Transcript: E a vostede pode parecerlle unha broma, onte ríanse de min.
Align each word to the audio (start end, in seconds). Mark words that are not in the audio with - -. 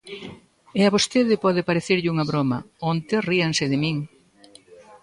E 0.79 0.81
a 0.87 0.93
vostede 0.95 1.35
pode 1.45 1.67
parecerlle 1.69 2.11
unha 2.13 2.27
broma, 2.31 2.57
onte 2.91 3.15
ríanse 3.29 3.65
de 3.71 3.77
min. 3.83 3.97